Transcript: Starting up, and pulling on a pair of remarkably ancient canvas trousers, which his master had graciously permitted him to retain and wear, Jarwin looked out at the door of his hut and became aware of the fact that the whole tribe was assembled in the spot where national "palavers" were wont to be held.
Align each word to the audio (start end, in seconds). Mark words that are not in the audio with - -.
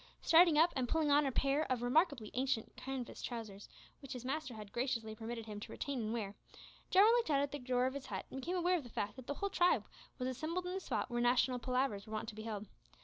Starting 0.19 0.57
up, 0.57 0.73
and 0.75 0.89
pulling 0.89 1.11
on 1.11 1.27
a 1.27 1.31
pair 1.31 1.71
of 1.71 1.83
remarkably 1.83 2.31
ancient 2.33 2.75
canvas 2.75 3.21
trousers, 3.21 3.69
which 4.01 4.13
his 4.13 4.25
master 4.25 4.55
had 4.55 4.71
graciously 4.71 5.13
permitted 5.13 5.45
him 5.45 5.59
to 5.59 5.71
retain 5.71 5.99
and 6.01 6.11
wear, 6.11 6.33
Jarwin 6.89 7.13
looked 7.13 7.29
out 7.29 7.39
at 7.39 7.51
the 7.51 7.59
door 7.59 7.85
of 7.85 7.93
his 7.93 8.07
hut 8.07 8.25
and 8.31 8.39
became 8.41 8.55
aware 8.55 8.77
of 8.79 8.83
the 8.83 8.89
fact 8.89 9.15
that 9.15 9.27
the 9.27 9.35
whole 9.35 9.51
tribe 9.51 9.85
was 10.17 10.27
assembled 10.27 10.65
in 10.65 10.73
the 10.73 10.79
spot 10.79 11.11
where 11.11 11.21
national 11.21 11.59
"palavers" 11.59 12.07
were 12.07 12.13
wont 12.13 12.27
to 12.29 12.33
be 12.33 12.41
held. 12.41 12.65